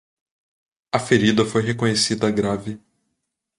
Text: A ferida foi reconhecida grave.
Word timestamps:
A 0.91 0.97
ferida 0.99 1.45
foi 1.45 1.61
reconhecida 1.61 2.31
grave. 2.31 2.81